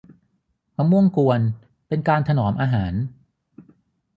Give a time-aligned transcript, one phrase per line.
[0.77, 1.41] มะม่วงกวน
[1.87, 2.93] เป็นการถนอมอาหาร